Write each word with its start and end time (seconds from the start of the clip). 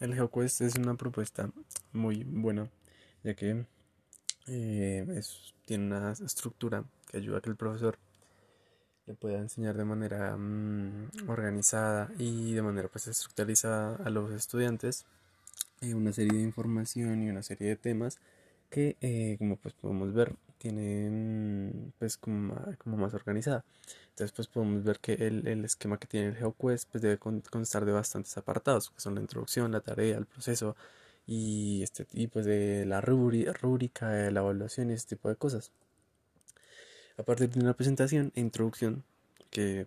el 0.00 0.14
GeoQuest 0.14 0.60
es 0.62 0.76
una 0.76 0.94
propuesta 0.94 1.50
muy 1.92 2.24
buena, 2.24 2.68
ya 3.24 3.34
que 3.34 3.64
eh, 4.46 5.22
tiene 5.64 5.86
una 5.86 6.12
estructura 6.12 6.84
que 7.10 7.18
ayuda 7.18 7.38
a 7.38 7.40
que 7.40 7.50
el 7.50 7.56
profesor 7.56 7.98
le 9.06 9.14
pueda 9.14 9.38
enseñar 9.38 9.76
de 9.76 9.84
manera 9.84 10.36
mm, 10.36 11.28
organizada 11.28 12.10
y 12.18 12.54
de 12.54 12.62
manera 12.62 12.88
pues 12.88 13.06
estructuralizada 13.06 13.96
a 14.04 14.10
los 14.10 14.32
estudiantes 14.32 15.04
eh, 15.80 15.94
una 15.94 16.12
serie 16.12 16.38
de 16.38 16.42
información 16.42 17.22
y 17.22 17.30
una 17.30 17.42
serie 17.42 17.68
de 17.68 17.76
temas 17.76 18.18
que 18.70 18.96
eh, 19.00 19.36
como 19.38 19.56
pues 19.56 19.74
podemos 19.74 20.12
ver 20.12 20.34
tienen 20.58 21.45
pues 22.06 22.16
como, 22.16 22.54
como, 22.78 22.96
más 22.96 23.14
organizada. 23.14 23.64
Entonces 24.10 24.32
pues 24.32 24.48
podemos 24.48 24.84
ver 24.84 25.00
que 25.00 25.14
el, 25.14 25.46
el 25.48 25.64
esquema 25.64 25.98
que 25.98 26.06
tiene 26.06 26.28
el 26.28 26.36
GeoQuest 26.36 26.88
pues 26.90 27.02
debe 27.02 27.18
constar 27.18 27.84
de 27.84 27.92
bastantes 27.92 28.36
apartados 28.38 28.90
que 28.90 29.00
son 29.00 29.16
la 29.16 29.20
introducción 29.20 29.72
la 29.72 29.80
tarea 29.80 30.16
el 30.16 30.26
proceso 30.26 30.76
y 31.26 31.82
este 31.82 32.04
tipo 32.04 32.34
pues 32.34 32.46
de 32.46 32.86
la 32.86 33.00
rúbrica 33.00 34.08
la 34.30 34.40
evaluación 34.40 34.90
y 34.90 34.94
este 34.94 35.16
tipo 35.16 35.28
de 35.28 35.36
cosas. 35.36 35.72
A 37.18 37.22
partir 37.24 37.50
de 37.50 37.60
una 37.60 37.74
presentación 37.74 38.32
e 38.36 38.40
introducción 38.40 39.02
que 39.50 39.86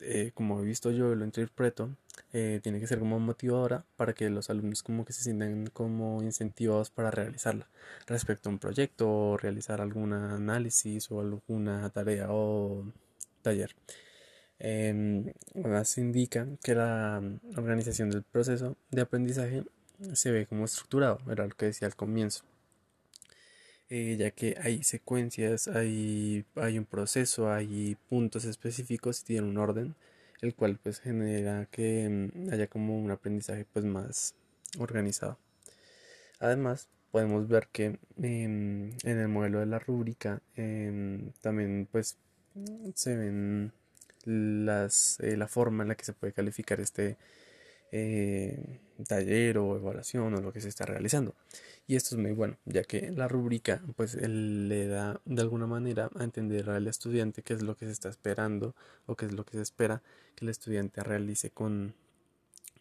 eh, 0.00 0.30
como 0.34 0.60
he 0.60 0.64
visto 0.64 0.90
yo 0.90 1.14
lo 1.14 1.24
interpreto 1.24 1.90
eh, 2.32 2.60
tiene 2.62 2.80
que 2.80 2.86
ser 2.86 2.98
como 2.98 3.18
motivadora 3.18 3.84
para 3.96 4.12
que 4.12 4.30
los 4.30 4.50
alumnos 4.50 4.82
como 4.82 5.04
que 5.04 5.12
se 5.12 5.22
sientan 5.22 5.66
como 5.68 6.22
incentivados 6.22 6.90
para 6.90 7.10
realizarla 7.10 7.68
respecto 8.06 8.48
a 8.48 8.52
un 8.52 8.58
proyecto 8.58 9.08
o 9.10 9.36
realizar 9.36 9.80
algún 9.80 10.12
análisis 10.12 11.10
o 11.10 11.20
alguna 11.20 11.88
tarea 11.90 12.28
o 12.30 12.84
taller. 13.42 13.74
Eh, 14.58 15.32
además 15.54 15.96
indica 15.98 16.46
que 16.62 16.74
la 16.74 17.22
organización 17.56 18.10
del 18.10 18.22
proceso 18.22 18.76
de 18.90 19.00
aprendizaje 19.02 19.64
se 20.14 20.30
ve 20.30 20.46
como 20.46 20.64
estructurado, 20.64 21.20
era 21.30 21.46
lo 21.46 21.54
que 21.56 21.66
decía 21.66 21.88
al 21.88 21.96
comienzo. 21.96 22.44
Eh, 23.88 24.16
ya 24.18 24.30
que 24.30 24.56
hay 24.62 24.84
secuencias, 24.84 25.66
hay, 25.66 26.44
hay 26.54 26.78
un 26.78 26.84
proceso, 26.84 27.50
hay 27.52 27.96
puntos 28.08 28.44
específicos 28.44 29.22
y 29.22 29.24
tiene 29.24 29.48
un 29.48 29.58
orden, 29.58 29.96
el 30.42 30.54
cual 30.54 30.78
pues 30.82 31.00
genera 31.00 31.66
que 31.66 32.08
mm, 32.08 32.52
haya 32.52 32.66
como 32.68 32.98
un 32.98 33.10
aprendizaje 33.10 33.66
pues 33.72 33.84
más 33.84 34.34
organizado. 34.78 35.38
Además, 36.38 36.88
podemos 37.10 37.48
ver 37.48 37.68
que 37.72 37.98
em, 38.22 38.90
en 39.04 39.18
el 39.18 39.28
modelo 39.28 39.60
de 39.60 39.66
la 39.66 39.78
rúbrica 39.78 40.42
em, 40.56 41.32
también 41.42 41.88
pues 41.90 42.18
se 42.94 43.16
ven 43.16 43.72
las, 44.24 45.18
eh, 45.20 45.36
la 45.36 45.48
forma 45.48 45.82
en 45.84 45.88
la 45.88 45.94
que 45.94 46.04
se 46.04 46.12
puede 46.12 46.32
calificar 46.32 46.80
este 46.80 47.16
eh, 47.92 48.80
taller 49.06 49.58
o 49.58 49.76
evaluación 49.76 50.34
o 50.34 50.40
lo 50.40 50.52
que 50.52 50.60
se 50.60 50.68
está 50.68 50.86
realizando. 50.86 51.34
Y 51.86 51.96
esto 51.96 52.14
es 52.14 52.20
muy 52.20 52.32
bueno, 52.32 52.56
ya 52.64 52.84
que 52.84 53.10
la 53.10 53.28
rúbrica 53.28 53.82
pues 53.96 54.14
le 54.14 54.86
da 54.86 55.20
de 55.24 55.42
alguna 55.42 55.66
manera 55.66 56.10
a 56.16 56.24
entender 56.24 56.70
al 56.70 56.86
estudiante 56.86 57.42
qué 57.42 57.54
es 57.54 57.62
lo 57.62 57.76
que 57.76 57.86
se 57.86 57.92
está 57.92 58.08
esperando 58.08 58.74
o 59.06 59.16
qué 59.16 59.26
es 59.26 59.32
lo 59.32 59.44
que 59.44 59.56
se 59.56 59.62
espera 59.62 60.02
que 60.36 60.44
el 60.44 60.50
estudiante 60.50 61.02
realice 61.02 61.50
con 61.50 61.94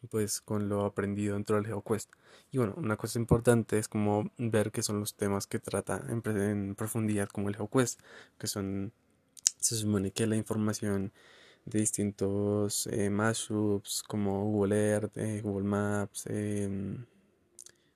pues 0.09 0.39
con 0.39 0.69
lo 0.69 0.85
aprendido 0.85 1.33
dentro 1.33 1.57
del 1.57 1.65
GeoQuest. 1.65 2.09
Y 2.51 2.57
bueno, 2.57 2.73
una 2.77 2.95
cosa 2.95 3.19
importante 3.19 3.77
es 3.77 3.87
como 3.87 4.31
ver 4.37 4.71
qué 4.71 4.81
son 4.81 4.99
los 4.99 5.15
temas 5.15 5.45
que 5.47 5.59
trata 5.59 6.01
en, 6.07 6.75
profundidad 6.75 7.27
como 7.29 7.49
el 7.49 7.55
GeoQuest, 7.57 7.99
que 8.37 8.47
son 8.47 8.93
se 9.59 9.75
supone 9.75 10.11
que 10.11 10.25
la 10.25 10.37
información 10.37 11.11
distintos 11.69 12.87
eh, 12.87 13.09
mashups 13.09 14.03
como 14.03 14.43
Google 14.45 14.75
Earth, 14.75 15.17
eh, 15.17 15.41
Google 15.41 15.67
Maps, 15.67 16.25
eh, 16.27 16.97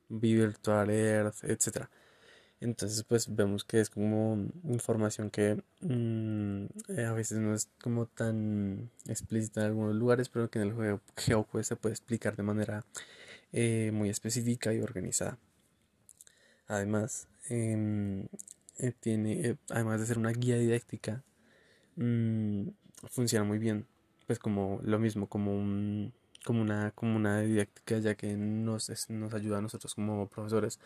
Virtual 0.10 0.90
Earth, 0.90 1.44
etc. 1.44 1.90
Entonces 2.62 3.04
pues 3.04 3.34
vemos 3.36 3.66
que 3.66 3.80
es 3.82 3.90
como 3.90 4.48
información 4.64 5.30
que 5.30 5.62
mm, 5.82 6.66
eh, 6.98 7.06
a 7.06 7.14
veces 7.14 7.40
no 7.40 7.54
es 7.54 7.70
como 7.82 8.06
tan 8.08 8.90
explícita 9.08 9.62
en 9.62 9.68
algunos 9.68 9.96
lugares, 9.96 10.30
pero 10.30 10.50
que 10.50 10.60
en 10.60 10.68
el 10.68 10.74
juego 10.74 11.02
GeoQuest 11.18 11.70
se 11.70 11.76
puede 11.76 11.94
explicar 11.94 12.36
de 12.36 12.44
manera 12.44 12.86
muy 13.92 14.10
específica 14.10 14.74
y 14.74 14.82
organizada. 14.82 15.38
Además, 16.68 17.28
em, 17.50 18.28
tiene, 19.00 19.58
además 19.70 20.00
de 20.00 20.06
ser 20.08 20.18
una 20.18 20.32
guía 20.32 20.58
didáctica, 20.58 21.24
mm, 21.98 22.70
funciona 23.10 23.46
muy 23.46 23.60
bien, 23.60 23.86
pues 24.28 24.40
como 24.40 24.80
lo 24.84 25.00
mismo, 25.00 25.28
como 25.28 25.56
un 25.56 26.14
como 26.44 26.62
una, 26.62 26.92
como 26.92 27.16
una 27.16 27.42
didáctica 27.42 28.00
ya 28.00 28.16
que 28.16 28.36
nos, 28.36 28.92
nos 29.10 29.34
ayuda 29.34 29.60
a 29.60 29.62
nosotros 29.62 29.96
como 29.96 30.28
profesores 30.28 30.80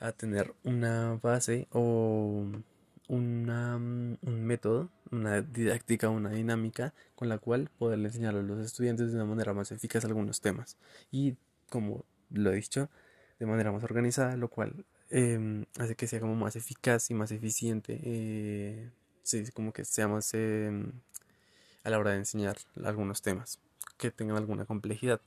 a 0.00 0.12
tener 0.12 0.54
una 0.64 1.18
base 1.22 1.68
o 1.70 2.46
una, 3.08 3.76
un 3.76 4.18
método, 4.22 4.88
una 5.10 5.42
didáctica, 5.42 6.08
una 6.08 6.30
dinámica 6.30 6.94
con 7.14 7.28
la 7.28 7.38
cual 7.38 7.70
poder 7.78 7.98
enseñar 7.98 8.36
a 8.36 8.42
los 8.42 8.64
estudiantes 8.64 9.10
de 9.10 9.16
una 9.16 9.26
manera 9.26 9.52
más 9.52 9.72
eficaz 9.72 10.04
algunos 10.04 10.40
temas. 10.40 10.78
Y 11.10 11.36
como 11.68 12.04
lo 12.30 12.52
he 12.52 12.56
dicho 12.56 12.88
de 13.38 13.46
manera 13.46 13.72
más 13.72 13.84
organizada 13.84 14.36
lo 14.36 14.48
cual 14.48 14.84
em, 15.10 15.64
hace 15.78 15.96
que 15.96 16.06
sea 16.06 16.20
como 16.20 16.36
más 16.36 16.56
eficaz 16.56 17.10
y 17.10 17.14
más 17.14 17.32
eficiente 17.32 17.98
eh, 18.02 18.90
sí, 19.22 19.44
como 19.52 19.72
que 19.72 19.84
sea 19.84 20.08
más 20.08 20.32
em, 20.34 20.92
a 21.84 21.90
la 21.90 21.98
hora 21.98 22.12
de 22.12 22.18
enseñar 22.18 22.56
algunos 22.84 23.22
temas 23.22 23.58
que 23.96 24.10
tengan 24.10 24.36
alguna 24.36 24.64
complejidad. 24.64 25.20